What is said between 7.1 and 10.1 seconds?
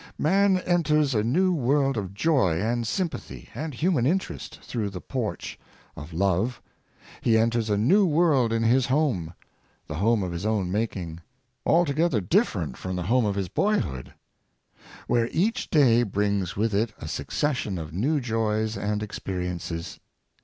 He enters a new world in his home— the